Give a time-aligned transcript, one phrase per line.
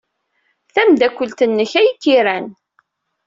[0.73, 2.47] Tameddakelt-nnek ay k-iran.